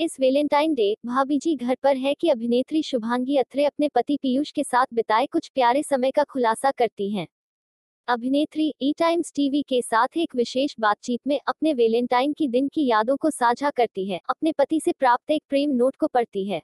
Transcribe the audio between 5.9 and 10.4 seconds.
का खुलासा करती हैं। अभिनेत्री ई टाइम्स टीवी के साथ एक